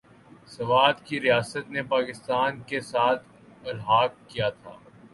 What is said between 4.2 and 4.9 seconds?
کیا تھا۔